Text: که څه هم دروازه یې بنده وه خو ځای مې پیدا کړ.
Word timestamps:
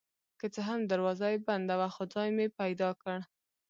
که 0.39 0.45
څه 0.53 0.61
هم 0.69 0.79
دروازه 0.91 1.25
یې 1.33 1.43
بنده 1.47 1.75
وه 1.79 1.89
خو 1.95 2.03
ځای 2.13 2.29
مې 2.37 2.47
پیدا 2.59 2.89
کړ. 3.01 3.17